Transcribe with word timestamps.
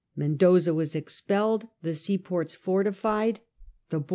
Mendoza 0.15 0.73
was 0.73 0.95
expelled, 0.95 1.67
the 1.83 1.93
seaports 1.93 2.55
fortified, 2.55 3.39
the 3.91 3.99
border 3.99 3.99
1 4.01 4.05
8. 4.07 4.09